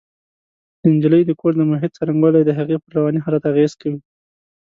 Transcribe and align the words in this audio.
د 0.81 0.83
نجلۍ 0.95 1.21
د 1.25 1.31
کور 1.39 1.53
د 1.57 1.61
محیط 1.71 1.91
څرنګوالی 1.97 2.41
د 2.45 2.51
هغې 2.59 2.77
پر 2.83 2.89
رواني 2.95 3.19
حالت 3.25 3.43
اغېز 3.51 3.71
کوي 3.81 3.99